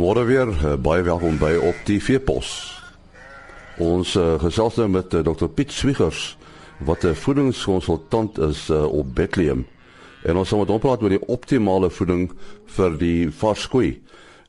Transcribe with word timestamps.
Goeiemôre 0.00 0.24
weer. 0.24 0.48
Uh, 0.48 0.74
baie 0.80 1.02
welkom 1.02 1.34
by 1.36 1.50
op 1.60 1.76
die 1.84 1.98
Veepos. 2.00 2.50
Ons 3.84 4.14
uh, 4.16 4.38
gesels 4.40 4.78
nou 4.80 4.86
met 4.88 5.12
uh, 5.12 5.20
Dr 5.20 5.50
Piet 5.52 5.74
Swiggers 5.76 6.38
wat 6.88 7.04
'n 7.04 7.12
voedingskonsultant 7.12 8.38
is 8.38 8.70
uh, 8.70 8.86
op 8.88 9.14
Bethlehem. 9.14 9.66
En 10.24 10.36
ons 10.36 10.48
gaan 10.48 10.58
met 10.58 10.68
hom 10.72 10.80
praat 10.80 11.02
oor 11.02 11.12
die 11.12 11.26
optimale 11.28 11.90
voeding 11.90 12.32
vir 12.64 12.96
die 12.96 13.28
varskoei. 13.28 14.00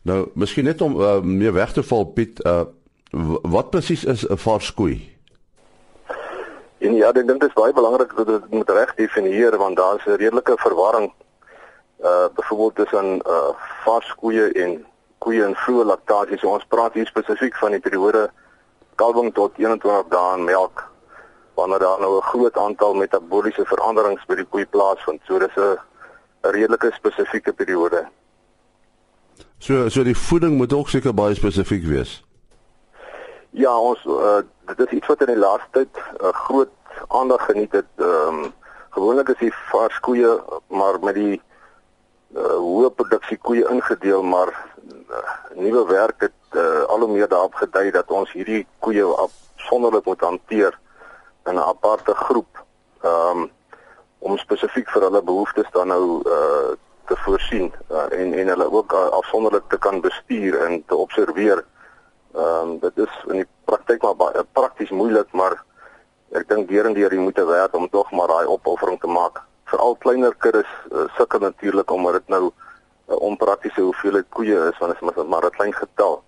Nou, 0.01 0.29
miskien 0.33 0.63
net 0.63 0.81
om 0.81 0.95
uh, 0.95 1.19
meer 1.19 1.53
weg 1.53 1.73
te 1.75 1.83
val 1.83 2.05
Piet, 2.05 2.39
uh, 2.45 2.63
wat 3.43 3.69
presies 3.75 4.05
is 4.05 4.23
'n 4.23 4.37
varskoei? 4.37 5.03
En 6.77 6.95
ja, 6.95 7.09
ek 7.09 7.27
dink 7.27 7.41
dit 7.41 7.49
is 7.49 7.59
baie 7.59 7.73
belangrik 7.73 8.15
dat 8.15 8.27
dit 8.27 8.51
moet 8.51 8.69
reg 8.69 8.95
definieer 8.95 9.57
want 9.57 9.75
daar 9.75 9.99
is 9.99 10.05
'n 10.05 10.15
redelike 10.15 10.55
verwarring 10.55 11.11
uh 11.99 12.25
byvoorbeeld 12.35 12.75
tussen 12.75 13.19
uh 13.27 13.51
vars 13.83 14.15
koeie 14.15 14.51
en 14.51 14.85
koeie 15.23 15.43
in 15.45 15.55
vroeë 15.55 15.85
laktasie. 15.85 16.39
So 16.41 16.53
ons 16.55 16.67
praat 16.73 16.97
hier 16.97 17.09
spesifiek 17.09 17.57
van 17.61 17.75
die 17.75 17.83
periode 17.83 18.29
kalwing 19.01 19.31
tot 19.37 19.57
21 19.61 20.09
dae 20.13 20.37
in 20.37 20.47
melk 20.49 20.87
wanneer 21.59 21.79
daar 21.79 21.99
nou 21.99 22.17
'n 22.17 22.29
groot 22.31 22.57
aantal 22.57 22.93
metabooliese 22.93 23.65
veranderings 23.65 24.25
by 24.25 24.35
die 24.35 24.49
koei 24.49 24.65
plaasvind. 24.65 25.21
So 25.27 25.39
dis 25.39 25.55
'n 25.57 25.77
redelike 26.41 26.91
spesifieke 26.93 27.53
periode. 27.53 28.07
So 29.57 29.89
so 29.89 30.03
die 30.03 30.17
voeding 30.17 30.57
moet 30.57 30.73
ook 30.73 30.89
seker 30.89 31.13
baie 31.13 31.35
spesifiek 31.35 31.83
wees. 31.83 32.23
Ja, 33.49 33.79
ons 33.79 34.05
uh, 34.05 34.41
dit 34.65 34.87
is 34.87 34.97
iets 34.97 35.07
wat 35.07 35.21
in 35.21 35.33
die 35.33 35.37
laaste 35.37 35.67
tyd 35.71 35.97
uh, 35.97 36.29
groot 36.47 36.69
aandag 37.07 37.45
geniet 37.45 37.71
het. 37.71 37.89
Ehm 37.97 38.27
um, 38.27 38.53
gewoonlik 38.89 39.29
is 39.29 39.37
die 39.39 39.53
vars 39.71 39.99
koeie 39.99 40.39
maar 40.67 40.99
met 40.99 41.15
die 41.15 41.41
uh, 42.35 42.57
hoë 42.57 42.91
produksie 42.95 43.37
koeie 43.37 43.65
ingedeel, 43.69 44.23
maar 44.23 44.51
uh, 45.09 45.23
nuwe 45.55 45.85
werk 45.89 46.27
het 46.27 46.55
uh, 46.55 46.83
al 46.87 46.99
hoe 47.05 47.11
meer 47.11 47.27
daarop 47.27 47.55
gedui 47.55 47.91
dat 47.91 48.11
ons 48.11 48.31
hierdie 48.31 48.65
koeie 48.79 49.03
afsonderlik 49.03 50.05
moet 50.05 50.21
hanteer 50.21 50.77
in 51.45 51.55
'n 51.55 51.67
aparte 51.73 52.13
groep. 52.13 52.63
Ehm 53.01 53.37
um, 53.37 53.49
om 54.21 54.37
spesifiek 54.37 54.89
vir 54.93 55.01
hulle 55.01 55.21
behoeftes 55.21 55.71
dan 55.71 55.87
nou 55.87 56.21
uh 56.25 56.71
te 57.05 57.17
voorsien 57.17 57.73
uh, 57.91 58.07
en 58.19 58.33
en 58.33 58.47
hulle 58.47 58.71
ook 58.71 58.93
afsonderlik 58.93 59.63
te 59.67 59.77
kan 59.77 60.01
bestuur 60.01 60.61
en 60.65 60.83
te 60.85 60.95
observeer. 60.95 61.65
Ehm 62.35 62.69
um, 62.69 62.79
dit 62.79 62.97
is 62.97 63.13
in 63.27 63.41
die 63.41 63.47
praktyk 63.65 64.01
maar 64.01 64.15
baie 64.15 64.43
prakties 64.51 64.89
moeilik, 64.89 65.31
maar 65.31 65.63
ek 66.31 66.47
dink 66.47 66.69
deur 66.69 66.85
en 66.85 66.93
deur 66.93 67.13
jy 67.13 67.19
moet 67.19 67.41
werk 67.49 67.75
om 67.75 67.89
tog 67.89 68.11
maar 68.11 68.27
daai 68.27 68.45
opoffering 68.45 68.99
te 68.99 69.07
maak. 69.07 69.41
Veral 69.63 69.95
kleiner 69.95 70.35
kuddes 70.37 70.67
uh, 70.91 71.07
sukkel 71.17 71.39
natuurlik 71.39 71.91
omdat 71.91 72.13
dit 72.13 72.27
nou 72.27 72.43
'n 72.43 72.53
uh, 73.13 73.21
onpraktiese 73.21 73.81
hoeveelheid 73.81 74.25
koeie 74.29 74.57
is 74.69 74.77
want 74.77 74.91
dit 74.93 75.01
is 75.01 75.27
maar 75.27 75.45
'n 75.45 75.49
klein 75.49 75.73
getal. 75.73 76.23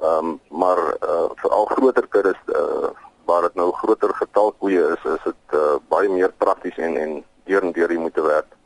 Ehm 0.00 0.24
um, 0.24 0.40
maar 0.48 0.78
uh, 0.78 1.28
veral 1.34 1.64
groter 1.64 2.06
kuddes 2.08 2.40
uh, 2.46 2.88
waar 3.24 3.42
dit 3.42 3.54
nou 3.54 3.72
groter 3.72 4.14
getal 4.14 4.52
koeie 4.58 4.82
is, 4.94 5.10
is 5.12 5.22
dit 5.24 5.54
uh, 5.54 5.76
baie 5.88 6.08
meer 6.08 6.32
prakties 6.36 6.76
en 6.76 6.96
en 6.96 7.24
deur 7.44 7.62
en 7.62 7.72
deur 7.72 7.92
jy 7.92 7.98
moet 7.98 8.14
werk. 8.14 8.56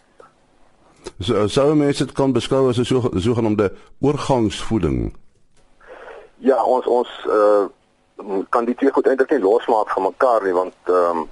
So 1.19 1.47
sou 1.49 1.75
mense 1.75 2.05
dit 2.05 2.15
kan 2.17 2.33
beskou 2.33 2.69
as 2.69 2.79
'n 2.79 2.85
so 2.85 3.11
sogenaamde 3.15 3.73
oorgangsvoeding. 4.01 5.17
Ja, 6.37 6.65
ons 6.65 6.87
ons 6.87 7.09
uh 7.27 7.69
kan 8.49 8.65
die 8.65 8.75
twee 8.75 8.93
goed 8.93 9.07
eintlik 9.07 9.31
nie 9.31 9.41
losmaak 9.41 9.89
van 9.91 10.03
mekaar 10.03 10.43
nie 10.45 10.53
want 10.53 10.75
ehm 10.85 11.19
um, 11.19 11.29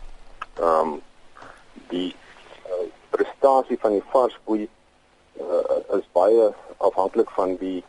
ehm 0.60 0.92
um, 0.92 1.00
die 1.88 2.14
prestasie 3.19 3.78
van 3.82 3.97
die 3.98 4.04
varskoei 4.12 4.65
uh, 4.65 5.78
is 5.98 6.06
baie 6.16 6.50
afhanklik 6.88 7.31
van 7.37 7.56
die 7.62 7.81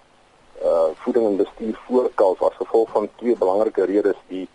uh 0.63 0.89
voeding 1.03 1.25
en 1.25 1.37
bestuur 1.39 1.75
voor 1.87 2.09
kalf 2.19 2.41
as 2.43 2.55
gevolg 2.59 2.89
van 2.91 3.07
twee 3.21 3.35
belangrike 3.37 3.85
redes. 3.87 4.17
Die 4.27 4.47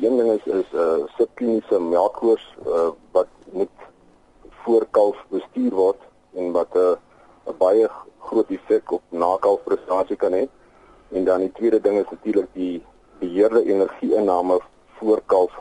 een 0.00 0.16
ding 0.16 0.30
is 0.32 0.46
is 0.46 0.70
'n 0.72 0.76
uh, 0.76 1.08
subkliniese 1.16 1.80
melkkoors 1.80 2.46
uh, 2.66 2.88
wat 3.12 3.28
moet 3.52 3.76
voor 4.62 4.86
kalf 4.90 5.16
bestuur 5.28 5.74
word 5.82 6.00
en 6.34 6.52
wat 6.52 6.72
'n 6.74 6.78
uh, 6.78 7.54
baie 7.58 7.90
groot 8.18 8.50
effek 8.50 8.92
op 8.92 9.02
nakalf 9.08 9.62
prestasie 9.64 10.16
kan 10.16 10.32
hê. 10.32 10.44
En 11.12 11.24
dan 11.24 11.40
die 11.40 11.52
tweede 11.52 11.80
ding 11.80 11.98
is 11.98 12.10
natuurlik 12.10 12.48
die 12.52 12.82
beheerde 13.18 13.64
energieinname 13.64 14.60
voor 14.98 15.22
kalf 15.26 15.52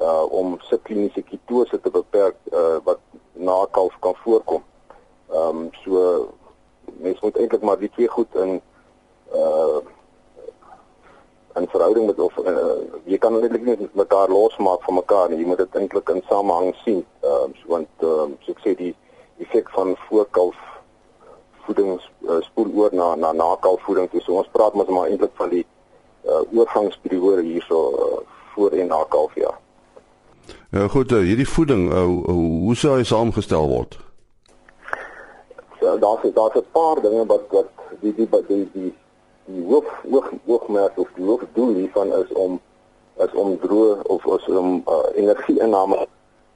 uh 0.00 0.24
om 0.32 0.56
subkliniese 0.60 1.22
ketose 1.22 1.80
te 1.80 1.90
beperk 1.90 2.36
uh 2.52 2.78
wat 2.84 2.99
na 3.50 3.66
kalf 3.76 3.96
kan 4.04 4.14
voorkom. 4.24 4.62
Ehm 5.30 5.62
um, 5.62 5.70
so 5.84 6.28
mens 7.06 7.20
moet 7.20 7.38
eintlik 7.38 7.62
maar 7.62 7.78
die 7.78 7.90
twee 7.96 8.08
goed 8.08 8.34
in 8.34 8.60
uh 9.34 9.80
in 11.58 11.68
verhouding 11.68 12.06
met 12.06 12.18
of 12.20 12.36
uh, 12.38 12.78
jy 13.04 13.18
kan 13.18 13.34
net 13.40 13.52
nie 13.52 13.76
met 13.76 13.94
mekaar 13.94 14.28
losmaak 14.30 14.82
van 14.86 14.94
mekaar 14.94 15.28
nie. 15.28 15.38
Jy 15.42 15.46
moet 15.50 15.62
dit 15.64 15.78
eintlik 15.82 16.10
in 16.14 16.22
samehang 16.28 16.74
sien. 16.84 17.04
Ehm 17.20 17.46
um, 17.50 17.54
so 17.62 17.74
want 17.74 17.88
ehm 17.98 18.20
um, 18.26 18.36
so 18.44 18.54
ek 18.54 18.62
sê 18.66 18.74
die 18.82 18.94
effek 19.44 19.70
van 19.76 19.96
voorkalf 20.08 20.58
voeding 21.66 21.98
uh, 21.98 22.40
spoel 22.50 22.70
oor 22.82 22.94
na 22.94 23.14
na 23.14 23.32
nakalfvoeding. 23.32 24.10
So 24.22 24.38
ons 24.42 24.54
praat 24.54 24.74
mos 24.74 24.90
maar 24.94 25.10
eintlik 25.10 25.34
van 25.42 25.54
die 25.56 25.66
uh, 26.24 26.42
oorgangsperiode 26.52 27.42
hierso 27.42 27.82
uh, 27.90 28.22
voor 28.54 28.78
en 28.82 28.94
na 28.94 29.04
kalf 29.08 29.34
ja. 30.70 30.78
Ja 30.80 30.88
goed, 30.88 31.12
uh, 31.12 31.18
hierdie 31.18 31.48
voeding 31.48 31.88
uh, 31.92 32.04
hoe 32.30 32.74
sou 32.78 32.92
hy 32.94 33.02
saamgestel 33.02 33.66
word? 33.66 33.96
So 35.80 35.98
daar's 35.98 36.22
daar's 36.34 36.54
'n 36.54 36.66
paar 36.72 37.00
dinge 37.02 37.26
wat 37.26 37.42
wat 37.50 37.66
die 38.00 38.14
die 38.14 38.28
die, 38.46 38.70
die, 38.72 38.94
die 39.44 39.64
hoof 39.66 39.88
hoof 40.10 40.30
hoofmerk 40.46 40.98
of 40.98 41.08
die 41.14 41.24
hoofdoel 41.24 41.74
hiervan 41.74 42.12
is 42.12 42.32
om 42.32 42.60
is 43.18 43.32
om 43.32 43.58
droë 43.58 44.02
of 44.02 44.24
is 44.26 44.46
om 44.46 44.82
uh, 44.86 45.02
energieinname 45.14 46.06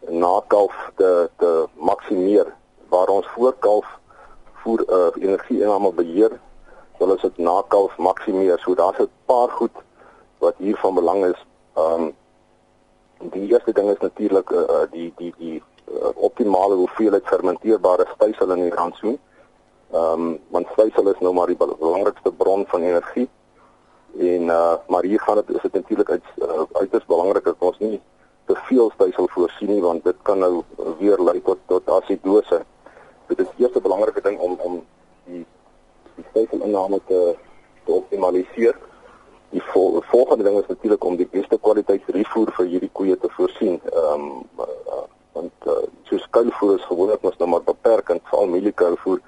na 0.09 0.41
kalf 0.47 0.91
te 0.97 1.31
te 1.39 1.67
maksimeer 1.75 2.47
waar 2.89 3.09
ons 3.09 3.27
voor 3.35 3.55
kalf 3.59 3.87
voer 4.63 4.85
uh, 4.89 5.11
energieinname 5.23 5.93
beheer 5.93 6.41
wil 6.99 7.11
ons 7.11 7.23
dit 7.23 7.39
na 7.39 7.63
kalf 7.69 7.97
maksimeer. 7.99 8.59
So 8.59 8.75
daar's 8.75 8.99
'n 8.99 9.11
paar 9.27 9.51
goed 9.51 9.75
wat 10.39 10.55
hier 10.59 10.77
van 10.77 10.95
belang 10.95 11.25
is. 11.25 11.47
Ehm 11.75 12.03
um, 12.03 12.15
die 13.19 13.51
eerste 13.51 13.73
ding 13.73 13.91
is 13.91 13.99
natuurlik 13.99 14.51
uh, 14.51 14.83
die 14.91 15.13
die 15.17 15.35
die 15.39 15.63
uh, 15.89 16.09
optimale 16.15 16.75
hoeveelheid 16.75 17.27
fermenteerbare 17.27 18.07
stysel 18.15 18.51
in 18.51 18.63
die 18.69 18.75
rantsoen. 18.75 19.19
Ehm 19.93 20.27
um, 20.27 20.39
want 20.49 20.67
stysel 20.73 21.09
is 21.13 21.21
nou 21.21 21.35
maar 21.35 21.47
die 21.47 21.57
belangrikste 21.57 22.33
bron 22.33 22.65
van 22.67 22.83
energie. 22.83 23.29
En 24.19 24.43
uh 24.43 24.75
maar 24.87 25.03
hier 25.03 25.21
gaan 25.21 25.35
dit 25.35 25.57
is 25.57 25.63
dit 25.63 25.73
natuurlik 25.73 26.11
uit 26.11 26.25
uh, 26.37 26.63
uiters 26.73 27.07
belangrik 27.07 27.45
dat 27.45 27.57
ons 27.59 27.79
nie 27.79 28.01
te 28.45 28.55
veel 28.55 28.91
stysel 28.95 29.29
voorsien 29.29 29.69
nie 29.69 29.83
want 29.83 30.05
dit 30.05 30.17
kan 30.23 30.39
nou 30.39 30.63
weer 30.99 31.19
lei 31.19 31.43
tot 31.43 31.59
tot 31.67 31.91
asidose. 31.91 32.63
Dit 33.27 33.39
is 33.39 33.47
die 33.57 33.65
eerste 33.65 33.81
belangrike 33.81 34.21
ding 34.21 34.39
om 34.39 34.59
om 34.61 34.85
die 35.25 35.47
die 36.15 36.25
stykelinname 36.31 37.01
te, 37.07 37.37
te 37.85 37.93
optimaliseer. 37.93 38.77
Die 39.55 39.63
vol, 39.71 40.01
volgende 40.11 40.45
ding 40.45 40.59
is 40.59 40.71
natuurlik 40.71 41.05
om 41.07 41.17
die 41.17 41.29
beste 41.31 41.59
kwaliteit 41.63 42.09
rietvoer 42.17 42.51
vir 42.57 42.67
hierdie 42.73 42.91
koeie 42.99 43.17
te 43.23 43.31
voorsien. 43.37 43.79
Ehm 43.93 44.25
um, 44.25 44.43
uh, 44.59 45.05
want 45.35 45.67
uh, 45.67 45.83
so 46.09 46.19
skuilvoer 46.19 46.77
is 46.79 46.87
gewoonlik 46.89 47.23
mos 47.23 47.39
nou 47.39 47.49
maar 47.51 47.63
beperkend 47.67 48.23
veral 48.31 48.51
mieliekuilvoer 48.51 49.21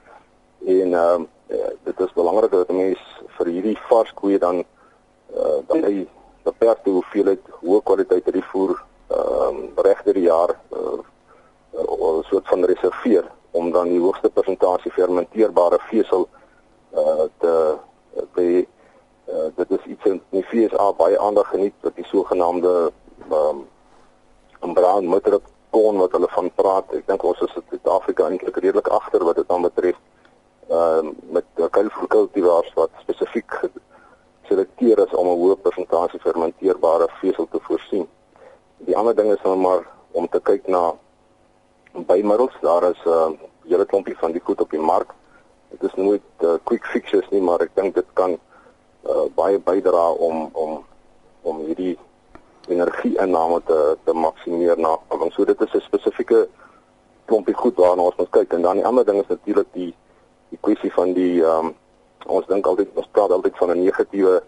en 0.77 0.95
ehm 0.95 1.15
um, 1.15 1.29
uh, 1.55 1.73
dit 1.89 2.01
is 2.07 2.13
belangrik 2.19 2.51
dat 2.51 2.71
'n 2.71 2.77
mens 2.77 3.03
vir 3.39 3.47
hierdie 3.55 3.79
vars 3.89 4.13
koeie 4.21 4.39
dan 4.39 4.63
uh, 5.37 5.59
dan 5.67 5.83
hy 5.89 6.07
beperkte 6.43 6.91
hoeveelheid 6.91 7.43
hoë 7.63 7.83
kwaliteit 7.83 8.29
rietvoer 8.29 8.77
ehm 9.09 9.57
um, 9.57 9.59
regdeur 9.89 10.15
die 10.15 10.29
jaar 10.29 10.55
uh, 10.73 11.01
'n 11.75 12.23
soort 12.31 12.49
van 12.49 12.65
reserveer 12.65 13.25
om 13.51 13.71
dan 13.71 13.89
die 13.89 14.01
hoogste 14.01 14.31
persentasie 14.31 14.93
fermenteerbare 14.93 15.79
vesel 15.91 16.29
uh 16.95 17.27
te 17.39 17.55
te 18.35 18.67
uh, 19.29 19.49
dit 19.57 19.71
is 19.71 19.85
iets 19.85 20.05
in 20.05 20.23
die 20.31 20.46
FSA 20.57 20.93
baie 20.97 21.19
aandag 21.21 21.49
geniet 21.53 21.75
wat 21.87 21.97
die 21.97 22.07
sogenaamde 22.07 22.73
um 23.29 23.67
ehm, 24.61 24.73
brown 24.75 25.09
mutter 25.09 25.41
corn 25.71 25.99
wat 25.99 26.13
hulle 26.13 26.29
van 26.29 26.51
praat. 26.55 26.93
Ek 26.97 27.07
dink 27.07 27.25
ons 27.25 27.41
is 27.45 27.57
in 27.61 27.65
Suid-Afrika 27.71 28.29
eintlik 28.29 28.57
redelik 28.57 28.89
agter 28.89 29.25
wat 29.25 29.37
dit 29.41 29.49
dan 29.49 29.67
betref. 29.67 29.99
Ehm 30.69 31.11
uh, 31.11 31.13
met 31.39 31.69
kuilvoerkultivars 31.71 32.73
wat 32.75 32.91
spesifiek 33.03 33.59
selekteer 34.49 35.03
is 35.07 35.15
om 35.15 35.29
'n 35.29 35.39
hoë 35.43 35.59
persentasie 35.67 36.21
fermenteerbare 36.21 37.09
vesel 37.21 37.49
te 37.51 37.61
voorsien. 37.69 38.09
Die 38.89 38.97
ander 38.97 39.15
ding 39.17 39.33
is 39.33 39.43
dan 39.43 39.61
maar 39.61 39.87
om 40.13 40.29
te 40.29 40.41
kyk 40.41 40.67
na 40.67 40.95
bymiddels. 41.93 42.57
Daar 42.61 42.91
is 42.91 43.03
'n 43.05 43.09
uh, 43.09 43.31
hele 43.69 43.87
klompie 43.87 44.19
van 44.19 44.33
die 44.33 44.45
goed 44.45 44.61
op 44.61 44.71
die 44.71 44.81
mark 44.93 45.15
dit 45.69 45.83
is 45.91 45.95
nooit 45.95 46.45
uh, 46.45 46.55
quick 46.65 46.85
fixes 46.93 47.29
nie 47.31 47.43
maar 47.43 47.63
ek 47.65 47.75
dink 47.79 47.97
dit 47.99 48.13
kan 48.19 48.37
uh, 49.09 49.27
baie 49.35 49.59
bydra 49.59 50.11
om 50.11 50.51
om 50.53 50.85
om 51.43 51.59
hierdie 51.59 51.99
energieinname 52.69 53.61
te 53.67 53.97
te 54.05 54.13
maksimeer 54.13 54.79
na 54.79 54.99
so 55.31 55.45
dit 55.45 55.61
is 55.61 55.75
'n 55.75 55.81
spesifieke 55.81 56.49
klompie 57.27 57.55
goed 57.55 57.77
waarna 57.77 58.03
ons 58.03 58.17
moet 58.17 58.31
kyk. 58.31 58.53
En 58.53 58.63
dan 58.63 58.77
die 58.77 58.87
ander 58.87 59.05
ding 59.05 59.21
is 59.21 59.29
natuurlik 59.29 59.67
die 59.73 59.95
die 60.49 60.59
kwessie 60.61 60.93
van 60.93 61.13
die 61.13 61.43
ehm 61.43 61.67
um, 61.67 61.75
ons 62.27 62.47
dink 62.47 62.67
altyd 62.67 62.89
ons 62.95 63.09
praat 63.13 63.31
altyd 63.31 63.57
van 63.57 63.71
'n 63.71 63.83
negatiewe 63.85 64.43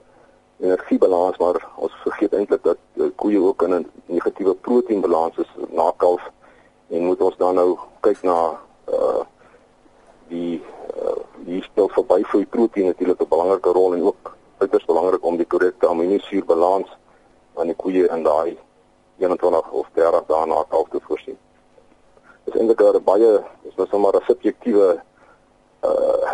energiebalans 0.61 1.37
maar 1.39 1.59
ons 1.77 1.93
vergeet 2.03 2.35
eintlik 2.35 2.63
dat 2.63 2.79
uh, 2.95 3.11
koeie 3.17 3.41
ook 3.41 3.63
in 3.63 3.75
'n 3.75 3.91
negatiewe 4.07 4.55
proteïenbalans 4.55 5.37
is 5.39 5.51
na 5.71 5.93
kalf 5.97 6.23
en 6.89 7.05
moet 7.05 7.21
ons 7.21 7.37
dan 7.37 7.55
nou 7.55 7.79
kyk 8.01 8.23
na 8.23 8.59
uh 8.89 9.23
die 10.29 10.63
uh, 11.03 11.21
die 11.47 11.63
speel 11.63 11.89
verby 11.89 12.25
vir 12.25 12.47
proteïen 12.47 12.87
natuurlik 12.87 13.21
'n 13.21 13.29
belangrike 13.29 13.71
rol 13.71 13.95
en 13.95 14.03
ook 14.03 14.37
uiters 14.59 14.85
belangrik 14.85 15.25
om 15.25 15.37
die 15.37 15.47
korrekte 15.47 15.89
aminosuurbalans 15.89 16.91
aan 17.59 17.71
die 17.71 17.77
koeie 17.77 18.09
in 18.15 18.23
daai 18.23 18.57
21 19.19 19.71
of 19.71 19.87
30 19.95 20.27
dae 20.31 20.47
na 20.47 20.65
kalf 20.71 20.89
te 20.93 21.01
voorsien. 21.07 21.39
Dit 22.45 22.55
is 22.55 22.61
eintlik 22.61 22.81
'n 22.81 23.05
baie 23.05 23.45
is 23.69 23.77
nou 23.77 23.87
sommer 23.91 24.17
'n 24.17 24.25
subjektiewe 24.27 25.01
uh 25.83 26.33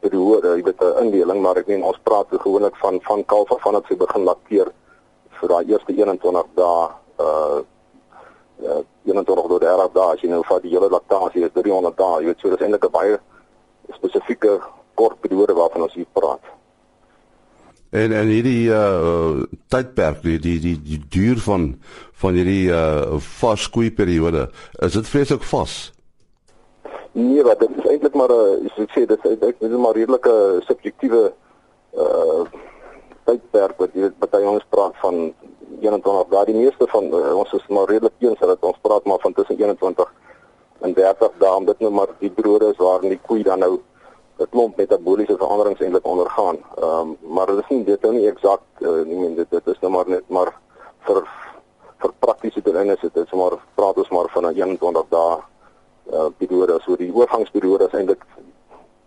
periode, 0.00 0.56
jy 0.56 0.62
weet 0.62 0.82
'n 0.82 1.04
indeling, 1.04 1.40
maar 1.40 1.56
ek 1.56 1.66
meen 1.66 1.82
ons 1.82 1.98
praat 2.02 2.26
so 2.30 2.38
gewoonlik 2.38 2.76
van 2.76 3.00
van 3.02 3.24
kalf 3.24 3.52
af 3.52 3.62
vanaf 3.62 3.86
sy 3.86 3.96
begin 3.96 4.24
lakteer 4.24 4.72
vir 5.40 5.48
daai 5.48 5.64
eerste 5.72 5.92
21 5.92 6.46
dae 6.54 6.88
uh 7.18 7.60
uh 8.62 8.82
21 9.04 9.46
tot 9.48 9.60
30 9.60 9.92
dae 9.92 10.12
as 10.12 10.20
jy 10.20 10.28
nou 10.28 10.42
vat 10.42 10.62
die 10.62 10.70
hele 10.70 10.88
laktasie 10.88 11.44
is 11.44 11.52
300 11.52 11.96
dae, 11.96 12.20
jy 12.20 12.26
weet 12.26 12.40
so 12.40 12.50
dis 12.50 12.60
eintlik 12.60 12.84
'n 12.84 12.90
baie 12.90 13.18
spesifieke 13.92 14.60
kort 14.94 15.20
periode 15.20 15.54
waarvan 15.54 15.82
ons 15.82 15.94
hier 15.94 16.06
praat. 16.12 16.40
En 17.94 18.12
en 18.12 18.26
hierdie 18.26 18.68
uh 18.74 19.44
tydperk, 19.70 20.22
die 20.26 20.38
die 20.42 20.58
die, 20.58 20.78
die 20.82 21.00
duur 21.14 21.38
van 21.44 21.68
van 22.22 22.34
hierdie 22.34 22.66
uh 22.74 23.20
vaskoei 23.22 23.92
periode, 23.94 24.48
is 24.82 24.96
dit 24.98 25.10
vreeslik 25.12 25.46
vas? 25.46 25.76
Nee, 27.14 27.44
wat 27.46 27.62
dit 27.62 27.70
is 27.78 27.86
eintlik 27.92 28.18
maar 28.18 28.34
'n 28.34 28.66
soos 28.74 28.88
ek 28.88 28.96
sê, 28.96 29.06
dit 29.06 29.26
is 29.30 29.38
dit 29.38 29.70
is 29.70 29.78
maar 29.78 29.94
redelike 29.94 30.34
subjektiewe 30.66 31.22
uh 31.94 32.42
tydperk 33.30 33.78
wat 33.78 33.94
jy 33.94 34.10
baie 34.26 34.48
ons 34.48 34.66
praat 34.74 34.98
van 35.04 35.30
21 35.80 36.28
dae. 36.34 36.44
Die 36.50 36.60
meeste 36.64 36.90
van 36.90 37.04
uh, 37.14 37.30
ons 37.38 37.52
is 37.52 37.66
maar 37.68 37.88
redelik 37.88 38.18
eens 38.18 38.38
dat 38.38 38.66
ons 38.70 38.82
praat 38.82 39.04
maar 39.04 39.22
van 39.22 39.32
tussen 39.32 39.56
21 39.56 40.12
en 40.80 40.92
30 40.92 41.38
dae 41.38 41.56
om 41.56 41.64
dit 41.70 41.78
nou 41.78 41.92
maar 41.92 42.10
die 42.18 42.30
periode 42.30 42.74
is 42.74 42.82
waarin 42.82 43.14
die 43.14 43.22
koei 43.22 43.42
dan 43.42 43.62
nou 43.62 43.78
'n 44.38 44.48
klomp 44.50 44.76
metabooliese 44.76 45.36
veranderings 45.36 45.80
eintlik 45.80 46.06
ondergaan. 46.06 46.58
Ehm 46.76 47.00
um, 47.00 47.16
maar 47.34 47.46
dit 47.46 47.58
is 47.58 47.68
nie 47.68 47.84
dit 47.84 48.04
is 48.04 48.10
nie 48.10 48.28
eksakt 48.28 48.66
uh, 48.80 49.02
nie, 49.06 49.34
dit 49.34 49.50
dit 49.50 49.66
is 49.66 49.80
nou 49.80 49.92
maar 49.92 50.08
net 50.08 50.28
maar 50.28 50.50
vir 51.06 51.22
vir 52.02 52.12
praktiese 52.18 52.62
doeleindes 52.62 53.00
dit 53.00 53.16
is 53.16 53.32
maar 53.32 53.56
praat 53.74 53.96
ons 53.96 54.08
maar 54.08 54.28
van 54.28 54.46
'n 54.46 54.54
21 54.54 55.06
dae 55.08 55.36
uh, 56.12 56.26
periode 56.38 56.80
so 56.80 56.96
die 56.96 57.12
oorgangsperiode 57.14 57.86
is 57.86 57.96
eintlik 57.98 58.24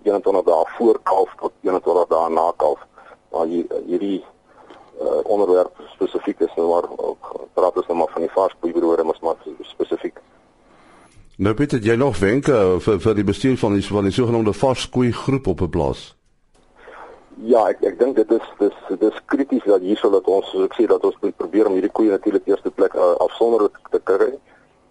21 0.04 0.44
dae 0.44 0.64
voor 0.78 1.00
kalf 1.04 1.36
tot 1.40 1.54
21 1.62 2.08
dae 2.08 2.30
na 2.30 2.52
kalf 2.58 2.80
maar 3.32 3.46
hier, 3.46 3.66
hierdie 3.86 4.26
uh, 5.02 5.20
onderwerp 5.24 5.74
spesifiek 5.94 6.40
is 6.40 6.56
nou 6.56 6.68
maar 6.70 6.88
praat 7.54 7.78
ons 7.78 7.88
nou 7.88 7.98
maar 7.98 8.14
van 8.16 8.26
die 8.26 8.36
varspoeieriode 8.40 9.04
maar 9.04 9.20
maar 9.22 9.36
spesifiek 9.62 10.22
Nou 11.38 11.52
bitte 11.54 11.78
jy 11.78 11.94
nog 12.02 12.16
wenke 12.18 12.56
vir 12.82 12.96
vir 12.98 13.14
die 13.14 13.24
bestuur 13.24 13.60
van 13.62 13.76
die 13.78 13.84
van 13.86 14.08
die 14.10 14.14
sogenaamde 14.14 14.56
varskoei 14.58 15.12
groep 15.14 15.48
op 15.48 15.60
'n 15.62 15.70
plaas? 15.70 16.16
Ja, 17.46 17.68
ek 17.70 17.84
ek 17.84 18.00
dink 18.00 18.16
dit 18.16 18.32
is 18.32 18.48
dis 18.58 18.98
dis 19.00 19.20
krities 19.26 19.64
dat 19.64 19.82
hierso 19.82 20.10
dat 20.10 20.26
ons 20.26 20.56
ek 20.66 20.74
sê 20.74 20.88
dat 20.88 21.06
ons 21.06 21.18
moet 21.22 21.38
probeer 21.38 21.68
om 21.68 21.74
hierdie 21.74 21.92
koeie 21.92 22.10
natuurlik 22.10 22.48
eerste 22.48 22.72
plek 22.72 22.96
uh, 22.96 23.14
afsonderlik 23.22 23.78
te 23.92 24.00
kry. 24.04 24.34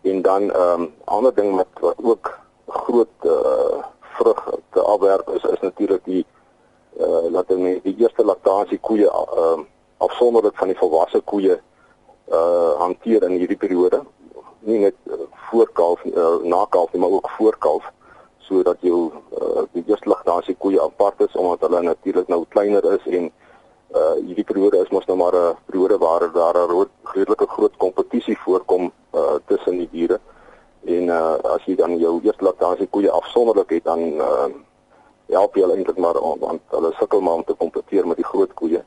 En 0.02 0.22
dan 0.22 0.50
ehm 0.50 0.82
um, 0.82 0.92
ander 1.04 1.34
ding 1.34 1.56
wat 1.56 1.72
wat 1.80 1.98
ook 2.02 2.38
groot 2.66 3.16
uh, 3.24 3.82
vrug 4.00 4.40
te 4.70 4.80
afwerp 4.80 5.28
is 5.34 5.42
is 5.42 5.60
natuurlik 5.60 6.04
die 6.04 6.24
uh, 7.00 7.26
laat 7.30 7.50
ons 7.50 7.82
die 7.82 7.96
eerste 7.98 8.24
laktasie 8.24 8.78
koeie 8.78 9.10
ehm 9.10 9.60
uh, 9.60 9.64
afsonderlik 9.98 10.56
van 10.56 10.68
die 10.68 10.78
volwasse 10.78 11.20
koeie 11.20 11.58
uh 12.30 12.72
hanteer 12.78 13.22
in 13.22 13.38
hierdie 13.38 13.58
periode. 13.58 14.04
Nie 14.60 14.78
net 14.78 14.94
uh, 15.10 15.25
voor 15.50 15.70
kalf 15.72 16.04
uh, 16.04 16.36
na 16.42 16.66
kalf 16.70 16.92
maar 16.92 17.10
ook 17.10 17.30
voor 17.38 17.56
kalf 17.58 17.84
sodat 18.38 18.76
jou 18.80 19.10
uh, 19.40 19.62
die 19.72 19.84
eerste 19.86 20.08
laktasie 20.08 20.54
koeie 20.54 20.82
apart 20.82 21.20
is 21.20 21.36
omdat 21.36 21.60
hulle 21.60 21.82
natuurlik 21.82 22.28
nou 22.28 22.44
kleiner 22.48 22.92
is 22.92 23.06
en 23.06 23.30
uh 23.94 24.14
hierdie 24.18 24.44
periode 24.44 24.80
is 24.82 24.90
mos 24.90 25.06
nou 25.06 25.16
maar 25.16 25.34
'n 25.34 25.56
periode 25.66 25.98
waar 25.98 26.32
daar 26.32 26.56
'n 26.56 26.88
redelike 27.02 27.46
groot 27.46 27.76
kompetisie 27.76 28.38
voorkom 28.38 28.92
uh 29.14 29.36
tussen 29.46 29.78
die 29.78 29.88
diere. 29.90 30.20
En 30.84 31.04
uh 31.06 31.36
as 31.54 31.64
jy 31.64 31.74
dan 31.76 31.98
jou 31.98 32.20
eerste 32.22 32.44
laktasie 32.44 32.86
koeie 32.86 33.10
afsonderlik 33.10 33.70
het 33.70 33.84
dan 33.84 34.00
uh 34.00 34.48
help 35.28 35.54
jy 35.54 35.62
hulle 35.62 35.76
eintlik 35.76 35.98
maar 35.98 36.18
om 36.18 36.38
want 36.38 36.60
hulle 36.70 36.92
sukkel 36.98 37.20
maar 37.20 37.34
om 37.34 37.44
te 37.44 37.54
kompeteer 37.54 38.06
met 38.06 38.16
die 38.16 38.30
groot 38.32 38.54
koeie. 38.54 38.84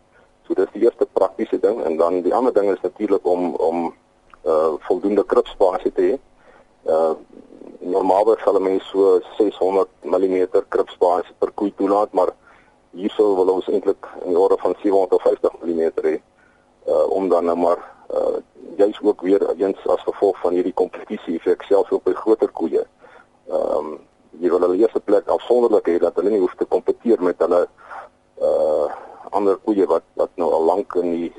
So 0.48 0.54
dis 0.54 0.72
die 0.74 0.84
eerste 0.84 1.08
praktiese 1.14 1.60
ding 1.60 1.84
en 1.84 1.98
dan 1.98 2.22
die 2.22 2.34
ander 2.34 2.54
ding 2.54 2.72
is 2.72 2.82
natuurlik 2.82 3.26
om 3.26 3.56
om 3.56 3.94
uh 4.46 4.74
voldoende 4.80 5.24
kribspasie 5.24 5.92
te 5.92 6.02
hê. 6.02 6.18
Uh 6.90 7.14
normaalweg 7.80 8.42
sal 8.44 8.58
'n 8.60 8.64
mens 8.64 8.84
so 8.90 9.22
600 9.38 9.88
mm 10.04 10.38
kribspasie 10.74 11.34
per 11.40 11.52
koei 11.52 11.72
toelaat, 11.78 12.12
maar 12.14 12.34
hierso 12.92 13.36
wil 13.36 13.54
ons 13.54 13.68
eintlik 13.68 14.08
in 14.24 14.34
die 14.34 14.40
orde 14.40 14.58
van 14.58 14.76
750 14.82 15.54
mm 15.64 15.84
hê 16.08 16.16
uh 16.88 17.06
om 17.18 17.30
dan 17.30 17.46
nou 17.46 17.58
maar 17.58 17.80
uh 18.14 18.38
juis 18.78 19.00
ook 19.02 19.22
weer 19.22 19.42
eens 19.56 19.88
as 19.88 20.02
gevolg 20.02 20.40
van 20.40 20.54
hierdie 20.54 20.74
kompetisie 20.74 21.36
effek 21.36 21.62
selfs 21.62 21.92
op 21.92 22.04
by 22.04 22.14
groter 22.14 22.52
koeie. 22.52 22.84
Ehm 23.48 23.78
um, 23.78 24.00
jy 24.40 24.50
wil 24.50 24.62
hulle 24.62 24.78
eerste 24.78 25.00
plek 25.00 25.28
afsonderlik 25.28 25.88
hê 25.88 25.98
dat 26.00 26.16
hulle 26.16 26.30
nie 26.30 26.40
hoef 26.40 26.56
te 26.56 26.66
kompeteer 26.66 27.22
met 27.22 27.40
hulle 27.40 27.68
uh 28.42 28.88
ander 29.30 29.58
koeie 29.66 29.86
wat 29.86 30.04
wat 30.16 30.30
nou 30.36 30.52
al 30.54 30.64
lank 30.66 30.96
in 30.96 31.12
die 31.12 31.34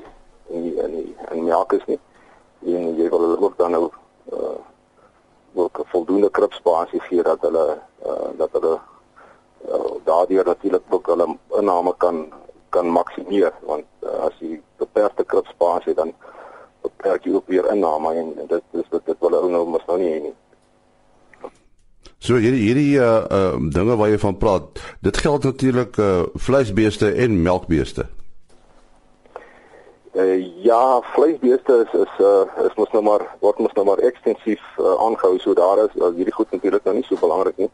in 0.49 0.63
die 0.63 0.75
in 0.83 0.91
die 0.97 1.15
in 1.31 1.43
melk 1.43 1.73
is 1.73 1.85
nie. 1.87 1.99
En 2.65 2.95
jy 2.95 3.09
wil 3.09 3.25
hulle 3.25 3.39
ook 3.41 3.57
dan 3.57 3.71
nou 3.71 3.89
uh 4.31 4.59
ook 5.53 5.81
voldoende 5.85 6.29
kribsbasis 6.29 7.03
gee 7.09 7.23
dat 7.23 7.41
hulle 7.41 7.77
uh 8.05 8.29
dat 8.37 8.49
hulle 8.51 8.79
uh, 9.69 9.91
daardeur 10.03 10.45
natuurlik 10.45 10.83
ook 10.89 11.07
hulle 11.07 11.37
inname 11.59 11.93
kan 11.97 12.33
kan 12.69 12.87
maksimeer 12.87 13.53
want 13.61 13.85
uh, 14.03 14.27
as 14.27 14.37
jy 14.39 14.61
beperkte 14.77 15.23
kribsbasis 15.23 15.91
het 15.91 15.95
dan 15.95 16.13
beperk 16.81 17.25
jy 17.25 17.33
ook 17.33 17.47
weer 17.47 17.71
inname 17.71 18.13
en 18.13 18.33
dit 18.47 18.63
is 18.71 18.87
dit, 18.89 19.05
dit 19.05 19.19
wil 19.19 19.37
ou 19.41 19.49
nou 19.51 19.65
mos 19.65 19.85
nou 19.87 19.99
nie 19.99 20.13
hê 20.13 20.21
nie. 20.29 20.37
So 22.21 22.37
hierdie 22.37 22.65
hierdie 22.67 22.97
uh, 23.01 23.25
uh 23.37 23.69
dinge 23.73 23.97
waar 23.97 24.09
jy 24.09 24.17
van 24.21 24.37
praat, 24.37 24.81
dit 25.01 25.17
geld 25.17 25.43
natuurlik 25.43 25.97
uh 25.97 26.23
vleisbeeste 26.33 27.13
en 27.13 27.41
melkbeeste. 27.41 28.07
Uh, 30.71 30.77
ja, 30.77 31.01
vleisbeeste 31.01 31.85
is 31.85 31.99
is 31.99 32.19
uh 32.19 32.65
is 32.65 32.75
mos 32.75 32.91
nou 32.91 33.03
maar 33.03 33.23
word 33.39 33.57
mos 33.59 33.73
nou 33.75 33.83
maar 33.85 33.99
ekstensief 34.07 34.61
uh, 34.79 34.93
aangehou 35.03 35.39
so 35.39 35.53
daar 35.53 35.77
is 35.83 35.95
uh, 35.99 36.11
hierdie 36.15 36.33
goed 36.33 36.51
natuurlik 36.51 36.83
nou 36.83 36.93
nie 36.95 37.03
so 37.03 37.19
belangrik 37.19 37.57
nie. 37.57 37.67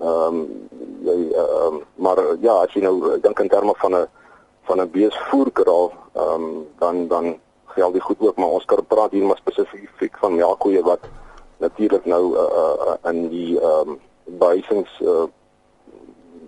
Ehm 0.00 0.40
um, 0.40 0.40
jy 1.06 1.14
ehm 1.30 1.66
um, 1.66 1.76
maar 1.94 2.18
ja, 2.40 2.56
as 2.64 2.74
jy 2.74 2.82
nou 2.82 3.20
dink 3.22 3.38
in 3.44 3.52
terme 3.52 3.74
van 3.84 3.94
'n 3.94 4.08
van 4.66 4.80
'n 4.80 4.90
beesvoerkraal, 4.90 5.92
ehm 6.14 6.42
um, 6.48 6.66
dan 6.78 7.06
dan 7.08 7.38
geld 7.76 7.92
die 7.92 8.02
goed 8.02 8.20
ook, 8.20 8.36
maar 8.36 8.58
ons 8.58 8.64
kan 8.64 8.86
praat 8.86 9.10
hier 9.10 9.24
maar 9.24 9.38
spesifiek 9.44 10.18
van 10.18 10.34
melkkoeie 10.34 10.82
wat 10.82 11.06
natuurlik 11.58 12.04
nou 12.04 12.34
uh, 12.34 12.74
uh, 12.86 13.10
in 13.10 13.28
die 13.28 13.60
ehm 13.60 13.88
um, 13.88 14.00
buisings 14.24 15.00
uh, 15.00 15.26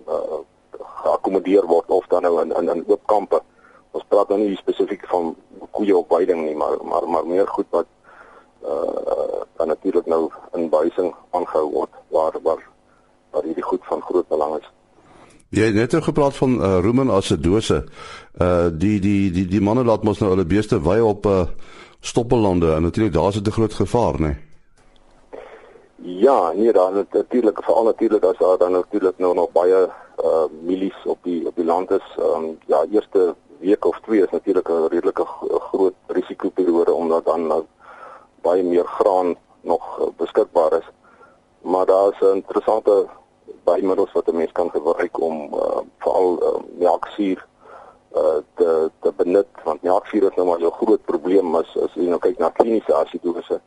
uh, 0.09 0.43
geakkommodeer 1.03 1.67
word 1.67 1.87
of 1.87 2.07
dan 2.07 2.23
nou 2.23 2.41
in 2.43 2.57
in, 2.57 2.69
in 2.69 2.85
oop 2.87 3.07
kampe. 3.07 3.43
Ons 3.95 4.07
praat 4.11 4.31
nou 4.33 4.41
nie 4.41 4.57
spesifiek 4.59 5.05
van 5.11 5.35
koeie 5.77 5.97
op 5.97 6.11
weiding 6.11 6.45
nie, 6.45 6.57
maar 6.59 6.79
maar 6.83 7.09
maar 7.09 7.27
meer 7.27 7.49
goed 7.57 7.67
wat 7.71 7.87
uh 8.65 9.43
dan 9.57 9.69
natuurlik 9.71 10.07
nou 10.11 10.31
in 10.59 10.69
buising 10.69 11.13
aangehou 11.31 11.69
word 11.73 11.91
waar 12.11 12.39
waar 12.43 12.63
waar 13.31 13.45
hierdie 13.47 13.63
goed 13.63 13.85
van 13.87 14.03
groot 14.03 14.29
belang 14.29 14.57
is. 14.59 14.67
Jy 15.55 15.69
het 15.71 15.75
net 15.75 15.95
gepraat 16.05 16.35
van 16.35 16.57
uh, 16.59 16.79
rumen 16.83 17.11
acidose. 17.11 17.85
Uh 18.41 18.67
die 18.73 18.99
die 19.01 19.31
die 19.31 19.47
die 19.47 19.61
manne 19.63 19.85
laat 19.85 20.03
mos 20.03 20.19
nou 20.19 20.33
hulle 20.33 20.47
beeste 20.47 20.81
wy 20.83 20.99
op 20.99 21.27
uh 21.27 21.45
stoppellande 22.01 22.75
en 22.75 22.83
natuurlik 22.83 23.13
daar's 23.13 23.41
'n 23.41 23.51
groot 23.51 23.75
gevaar, 23.75 24.15
né? 24.21 24.21
Nee? 24.21 24.37
Ja, 26.07 26.53
nee, 26.53 26.73
daar 26.73 26.93
natuurlik 27.11 27.65
veral 27.65 27.85
natuurlik 27.85 28.25
as 28.25 28.39
daar 28.39 28.59
dan 28.59 28.73
natuurlik 28.73 29.19
nou 29.19 29.35
nog 29.35 29.53
baie 29.53 29.89
uh 30.25 30.45
milies 30.63 31.05
op 31.05 31.19
die 31.23 31.47
op 31.47 31.57
die 31.57 31.65
land 31.65 31.91
is. 31.91 32.17
Um 32.19 32.59
ja, 32.67 32.85
eerste 32.91 33.35
week 33.59 33.85
of 33.85 34.01
twee 34.01 34.23
is 34.23 34.31
natuurlik 34.31 34.69
'n 34.69 34.89
redelike 34.89 35.25
groot 35.71 35.95
risikoperiode 36.07 36.93
omdat 36.93 37.25
dan 37.25 37.47
nou 37.47 37.65
baie 38.43 38.63
meer 38.63 38.87
graan 38.87 39.37
nog 39.61 39.99
uh, 40.01 40.07
beskikbaar 40.17 40.73
is. 40.73 40.89
Maar 41.61 41.87
daar's 41.87 42.21
'n 42.21 42.35
interessante 42.35 43.07
bymiddels 43.65 44.13
wat 44.13 44.27
'n 44.27 44.37
mens 44.37 44.53
kan 44.53 44.71
gebruik 44.71 45.21
om 45.21 45.55
uh, 45.55 45.81
veral 45.99 46.43
uh, 46.43 46.63
melksuur 46.79 47.47
uh, 48.15 48.39
te 48.55 48.91
te 49.01 49.13
benut 49.17 49.47
want 49.65 49.83
melksuur 49.83 50.23
is 50.23 50.37
nou 50.37 50.47
maar 50.47 50.61
'n 50.61 50.71
groot 50.71 51.05
probleem 51.05 51.55
as 51.55 51.77
as 51.77 51.95
jy 51.95 52.07
nou 52.07 52.19
kyk 52.19 52.39
na 52.39 52.51
kliniese 52.51 52.95
asidose. 52.95 53.61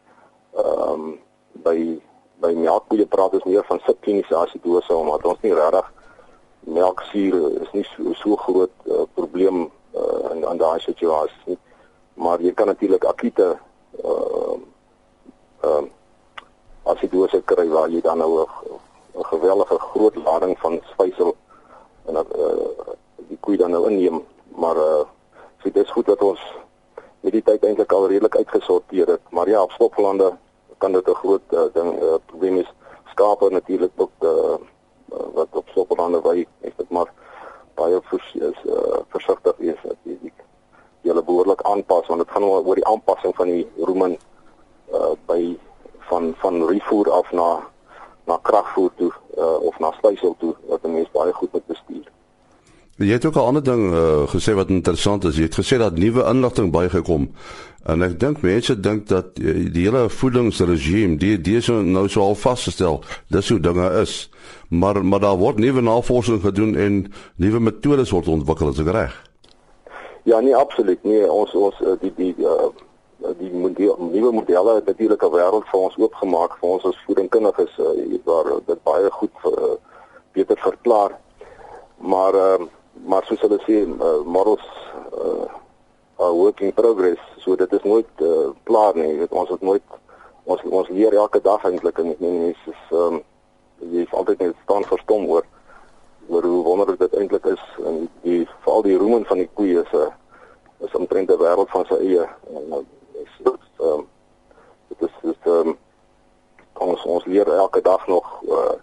Ehm 0.56 0.90
um, 0.90 1.20
by 1.52 2.02
by 2.40 2.54
melkkoeie 2.54 3.06
praat 3.06 3.34
ons 3.34 3.44
meer 3.44 3.66
van 3.66 3.80
subkliniese 3.86 4.36
asidose 4.36 4.96
omdat 4.96 5.26
ons 5.26 5.42
nie 5.42 5.54
regtig 5.54 5.92
melksuur 6.60 7.62
is 7.62 7.72
nie 7.72 7.86
so, 7.96 8.14
so 8.14 8.36
groot 8.36 8.72
uh, 8.86 9.06
probleem 9.14 9.72
uh, 9.98 10.32
in 10.32 10.44
in 10.44 10.58
daai 10.58 10.80
situasie. 10.80 11.58
Maar 12.14 12.42
jy 12.42 12.54
kan 12.54 12.68
natuurlik 12.68 13.04
akute 13.04 13.58
ehm 14.04 14.62
uh, 15.64 15.70
uh, 15.70 15.84
asidose 16.84 17.42
kry 17.46 17.68
waar 17.68 17.90
jy 17.90 18.02
dan 18.02 18.18
nou 18.18 18.46
'n 19.18 19.26
geweldige 19.26 19.80
groot 19.80 20.16
lading 20.16 20.60
van 20.60 20.82
spysel 20.92 21.36
en 22.06 22.14
dat 22.14 22.28
uh, 22.38 22.94
die 23.28 23.38
koei 23.40 23.58
dan 23.58 23.72
nou 23.72 23.90
inneem, 23.90 24.24
maar 24.56 24.76
uh, 24.76 25.04
so 25.60 25.72
dit 25.72 25.84
is 25.84 25.92
goed 25.92 26.06
dat 26.06 26.22
ons 26.22 26.42
met 27.20 27.32
die 27.32 27.44
tyd 27.44 27.64
eintlik 27.64 27.92
al 27.92 28.08
redelik 28.08 28.36
uitgesorteer 28.36 29.08
het. 29.08 29.22
Maar 29.30 29.50
ja, 29.50 29.62
op 29.62 29.72
Stoplande 29.72 30.32
kan 30.78 30.92
dit 30.92 31.08
'n 31.08 31.14
groot 31.24 31.42
uh, 31.50 31.68
ding 31.74 32.02
uh, 32.02 32.16
probleem 32.26 32.58
is. 32.58 32.74
Skape 33.12 33.50
natuurlik 33.50 33.92
ook 33.96 34.12
uh, 34.20 34.56
wat 35.34 35.48
op 35.52 35.68
Stoplande 35.70 36.22
wy, 36.22 36.48
is 36.62 36.76
dit 36.78 36.90
maar 36.90 37.12
baie 37.74 38.00
vers, 38.04 38.34
is 38.34 38.60
uh, 38.66 39.00
versigtig 39.18 39.62
wees 39.64 39.82
dat 39.84 39.98
jy 40.04 40.18
die 40.22 40.34
julle 41.08 41.24
behoorlik 41.24 41.62
aanpas 41.72 42.10
want 42.12 42.24
dit 42.24 42.34
gaan 42.36 42.46
oor 42.50 42.80
die 42.80 42.88
aanpassing 42.94 43.36
van 43.40 43.52
die 43.54 43.66
roemen 43.90 44.18
uh, 44.94 45.14
by 45.30 45.42
van 46.10 46.34
van 46.44 46.62
refoer 46.68 47.12
af 47.12 47.32
na 47.32 47.50
na 48.28 48.38
kragvoer 48.50 48.92
toe 49.00 49.12
uh, 49.38 49.58
of 49.70 49.80
na 49.80 49.92
spysel 50.00 50.36
toe 50.40 50.54
wat 50.68 50.84
'n 50.84 50.94
mens 50.94 51.12
baie 51.12 51.34
goed 51.34 51.52
moet 51.52 51.66
bestuur. 51.66 52.06
Jy 52.98 53.12
het 53.14 53.26
ook 53.26 53.36
'n 53.36 53.40
ander 53.40 53.64
ding 53.64 53.94
uh, 53.94 54.28
gesê 54.28 54.54
wat 54.54 54.70
interessant 54.70 55.24
is. 55.24 55.36
Jy 55.36 55.44
het 55.44 55.56
gesê 55.56 55.78
dat 55.78 55.98
nuwe 55.98 56.24
inligting 56.24 56.72
bygekom. 56.72 57.30
En 57.86 58.02
ek 58.02 58.20
dink 58.20 58.42
mense 58.42 58.80
dink 58.80 59.08
dat 59.08 59.26
uh, 59.40 59.72
die 59.74 59.84
hele 59.84 60.10
voedingsregime, 60.10 61.18
die 61.18 61.42
die 61.42 61.56
is 61.58 61.68
nou 61.68 62.08
so 62.10 62.22
al 62.22 62.36
vasgestel. 62.36 63.04
Dis 63.28 63.50
hoe 63.50 63.60
dinge 63.60 64.02
is. 64.02 64.30
Maar 64.70 65.06
maar 65.06 65.20
daar 65.20 65.38
word 65.38 65.58
nuwe 65.58 65.82
navorsing 65.82 66.42
gedoen 66.42 66.76
en 66.76 67.14
nuwe 67.36 67.60
metodes 67.60 68.10
word 68.10 68.28
ontwikkel, 68.28 68.70
is 68.70 68.80
ek 68.80 68.88
reg? 68.88 69.14
Ja, 70.24 70.40
nee, 70.40 70.56
absoluut. 70.56 71.04
Nee, 71.04 71.32
ons 71.32 71.54
ons 71.54 71.80
uh, 71.82 71.94
die 72.02 72.14
die 72.16 72.36
uh, 72.40 72.72
die 73.38 73.52
model, 73.54 74.10
nuwe 74.12 74.32
modelle 74.32 74.74
het 74.74 74.86
natuurlik 74.86 75.22
'n 75.24 75.32
wêreld 75.32 75.70
vir 75.70 75.80
ons 75.80 75.98
oopgemaak 75.98 76.58
vir 76.60 76.70
ons 76.70 76.86
as 76.86 77.04
voedingkundiges 77.06 77.78
uh, 77.78 78.18
waar 78.26 78.60
dit 78.66 78.84
baie 78.84 79.12
goed 79.12 79.38
uh, 79.46 79.78
beter 80.34 80.58
verklaar. 80.58 81.14
Maar 81.98 82.34
uh, 82.34 82.66
maar 83.06 83.26
soos 83.26 83.42
hulle 83.42 83.60
sê 83.66 83.84
uh, 83.86 84.22
models 84.26 84.66
uh, 85.14 85.48
are 86.18 86.34
work 86.34 86.62
in 86.62 86.74
progress 86.74 87.22
so 87.38 87.56
dit 87.56 87.74
is 87.74 87.84
nooit 87.84 88.10
uh, 88.22 88.50
klaar 88.64 88.96
nie 88.96 89.18
weet 89.18 89.32
ons 89.32 89.50
het 89.50 89.62
nooit 89.62 89.84
ons 90.44 90.62
ons 90.70 90.90
leer 90.90 91.14
elke 91.14 91.42
dag 91.42 91.64
eintlik 91.64 92.00
en 92.00 92.16
nee 92.20 92.56
is 92.66 92.82
um, 92.92 93.22
jy 93.80 94.04
is 94.08 94.14
altyd 94.14 94.40
net 94.40 94.56
staan 94.64 94.86
verstom 94.88 95.28
oor 95.30 95.46
oor 96.28 96.44
hoe 96.44 96.64
wonderlik 96.64 97.00
dit 97.00 97.14
eintlik 97.16 97.46
is. 97.46 97.64
En 97.86 98.10
die 98.22 98.48
veral 98.60 98.82
die 98.82 98.98
roemen 98.98 99.26
van 99.26 99.38
die 99.38 99.50
koeie 99.54 99.82
is 99.82 99.92
'n 99.92 100.12
is 100.86 100.96
omtrent 100.96 101.32
'n 101.32 101.38
wêreld 101.38 101.70
van 101.70 101.86
sy 101.86 101.94
eie. 101.94 102.28
En 102.54 102.88
is 103.24 103.34
ehm 103.80 104.02
dit 104.88 105.02
is 105.02 105.16
dit 105.22 105.44
ehm 105.44 105.72
ons 106.74 107.04
ons 107.04 107.26
leer 107.26 107.48
elke 107.54 107.82
dag 107.82 108.08
nog 108.08 108.42
uh, 108.48 108.76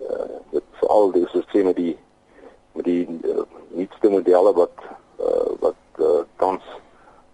uh 0.00 0.36
dit 0.50 0.62
veral 0.70 1.10
die 1.10 1.26
sisteme 1.28 1.72
die 1.74 1.98
met 2.76 2.84
die 2.84 3.04
uh, 3.24 3.42
nuutste 3.68 4.08
modelle 4.12 4.52
wat 4.52 4.86
uh, 5.20 5.52
wat 5.60 6.00
uh, 6.00 6.22
tans 6.36 6.64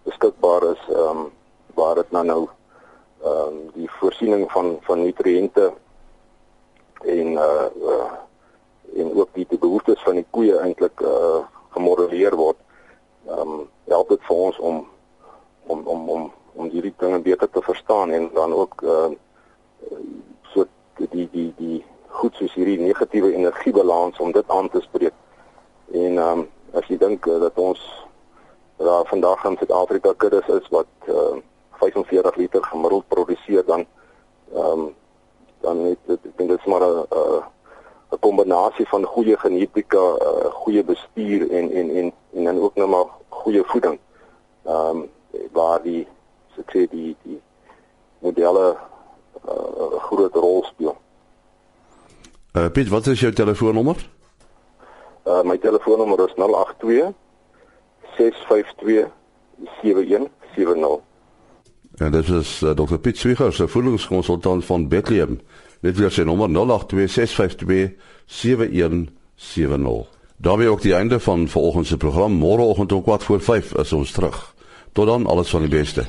beskikbaar 0.07 0.71
is 0.71 0.83
ehm 0.89 1.23
um, 1.23 1.31
waar 1.73 1.95
dit 1.95 2.11
nou 2.11 2.25
nou 2.25 2.41
ehm 3.23 3.47
um, 3.47 3.57
die 3.73 3.89
voorsiening 3.99 4.51
van 4.51 4.77
van 4.87 5.03
nutriënte 5.03 5.73
en 7.03 7.31
uh, 7.31 7.67
uh 7.91 8.11
en 8.93 9.13
ook 9.15 9.29
die, 9.33 9.45
die 9.49 9.57
behoeftes 9.57 10.03
van 10.03 10.15
die 10.15 10.25
koeie 10.29 10.57
eintlik 10.59 11.01
uh 11.01 11.41
gemodelleer 11.75 12.35
word. 12.35 12.57
Ehm 13.27 13.39
um, 13.39 13.69
help 13.87 14.09
dit 14.09 14.23
vir 14.27 14.35
ons 14.35 14.59
om 14.59 14.87
om 15.67 15.87
om 15.87 16.09
om 16.09 16.31
om 16.53 16.69
hierdie 16.69 16.93
dinge 16.97 17.19
beter 17.19 17.49
te 17.49 17.61
verstaan 17.61 18.11
en 18.11 18.29
dan 18.33 18.53
ook 18.53 18.81
uh 18.81 19.09
so 20.53 20.65
die 20.95 21.29
die 21.31 21.53
die 21.57 21.83
goed 22.07 22.35
soos 22.35 22.53
hierdie 22.53 22.79
negatiewe 22.79 23.33
energiebalans 23.33 24.19
om 24.19 24.31
dit 24.31 24.49
aan 24.49 24.69
te 24.69 24.81
spreek 24.81 25.13
En 25.91 26.17
ehm 26.17 26.39
um, 26.39 26.49
as 26.73 26.87
jy 26.87 26.97
dink 26.97 27.25
uh, 27.25 27.39
dat 27.39 27.57
ons 27.61 27.81
daar 28.77 29.05
vandag 29.05 29.43
in 29.45 29.57
Suid-Afrika 29.57 30.13
kuddes 30.17 30.47
is 30.47 30.67
wat 30.69 30.87
uh, 31.07 31.37
45 31.71 32.35
liter 32.35 32.63
gemiddeld 32.63 33.07
produseer 33.07 33.65
dan 33.65 33.85
ehm 34.53 34.79
um, 34.79 34.93
dan 35.61 35.83
net 35.83 35.97
ek 36.07 36.37
dink 36.37 36.49
dit 36.49 36.59
is 36.59 36.65
maar 36.65 36.81
'n 36.81 37.05
'n 38.13 38.19
kombinasie 38.19 38.87
van 38.87 39.03
goeie 39.05 39.37
genetika, 39.37 39.97
uh, 39.97 40.51
goeie 40.61 40.83
bestuur 40.83 41.49
en 41.51 41.71
en 41.71 41.89
en 41.89 42.13
en 42.33 42.43
dan 42.43 42.59
ook 42.59 42.75
nog 42.75 42.89
maar 42.89 43.05
goeie 43.29 43.63
voeding. 43.65 43.99
Ehm 44.65 44.97
um, 44.97 45.09
waar 45.51 45.81
die 45.81 46.07
so 46.55 46.61
sê 46.61 46.87
die 46.89 47.15
die 47.23 47.41
modelle 48.19 48.77
'n 49.43 49.49
uh, 49.49 50.03
groot 50.03 50.35
rol 50.35 50.63
speel. 50.63 50.97
Uh, 52.53 52.69
Piet, 52.71 52.89
wat 52.89 53.07
is 53.07 53.19
jou 53.19 53.33
telefoonnommer? 53.33 54.09
082 55.33 55.43
Uh 55.43 55.43
my 55.43 55.57
telefoonnommer 55.57 56.19
is 56.25 56.33
082 56.35 57.13
652 58.17 59.11
7170. 59.81 61.01
En 61.95 62.11
dit 62.11 62.27
is 62.27 62.61
uh, 62.61 62.69
Dr. 62.69 62.97
Piet 62.97 63.17
Swiegers, 63.17 63.59
'n 63.59 63.67
voedingskonsultant 63.67 64.65
van 64.65 64.87
Bethlehem. 64.87 65.41
Net 65.81 65.97
weer 65.97 66.11
sy 66.11 66.21
nommer 66.21 66.49
082 66.49 67.09
652 67.09 67.91
7170. 68.25 70.07
Daarmee 70.37 70.67
ook 70.67 70.81
die 70.81 70.93
einde 70.93 71.19
van 71.19 71.47
vanoggend 71.47 71.87
se 71.87 71.97
program. 71.97 72.31
Môreoggend 72.31 72.91
om 72.91 73.03
4 73.03 73.19
voor 73.19 73.41
5 73.41 73.73
is 73.75 73.93
ons 73.93 74.11
terug. 74.11 74.55
Tot 74.91 75.05
dan 75.05 75.25
alles 75.25 75.49
van 75.49 75.61
die 75.61 75.69
beste. 75.69 76.05